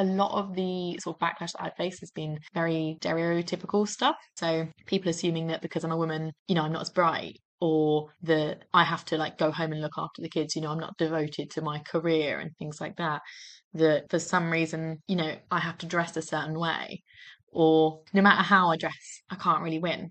a 0.00 0.04
lot 0.04 0.32
of 0.32 0.54
the 0.54 0.98
sort 0.98 1.16
of 1.16 1.20
backlash 1.20 1.52
that 1.52 1.62
I 1.62 1.70
face 1.76 2.00
has 2.00 2.10
been 2.10 2.38
very 2.54 2.96
stereotypical 3.00 3.86
stuff. 3.86 4.16
So 4.36 4.66
people 4.86 5.10
assuming 5.10 5.48
that 5.48 5.62
because 5.62 5.84
I'm 5.84 5.92
a 5.92 5.96
woman, 5.96 6.32
you 6.48 6.54
know, 6.54 6.62
I'm 6.62 6.72
not 6.72 6.82
as 6.82 6.90
bright 6.90 7.38
or 7.60 8.08
that 8.22 8.64
I 8.72 8.84
have 8.84 9.04
to 9.06 9.18
like 9.18 9.36
go 9.36 9.50
home 9.50 9.72
and 9.72 9.82
look 9.82 9.98
after 9.98 10.22
the 10.22 10.30
kids, 10.30 10.56
you 10.56 10.62
know, 10.62 10.70
I'm 10.70 10.80
not 10.80 10.96
devoted 10.96 11.50
to 11.50 11.62
my 11.62 11.80
career 11.80 12.40
and 12.40 12.50
things 12.58 12.80
like 12.80 12.96
that. 12.96 13.20
That 13.74 14.10
for 14.10 14.18
some 14.18 14.50
reason, 14.50 15.02
you 15.06 15.16
know, 15.16 15.36
I 15.50 15.60
have 15.60 15.78
to 15.78 15.86
dress 15.86 16.16
a 16.16 16.22
certain 16.22 16.58
way 16.58 17.02
or 17.52 18.02
no 18.14 18.22
matter 18.22 18.42
how 18.42 18.70
I 18.70 18.76
dress, 18.76 19.22
I 19.30 19.34
can't 19.36 19.62
really 19.62 19.78
win. 19.80 20.10